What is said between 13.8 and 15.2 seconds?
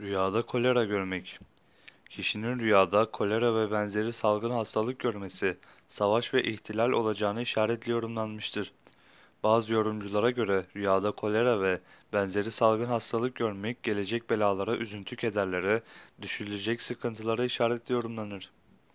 gelecek belalara, üzüntü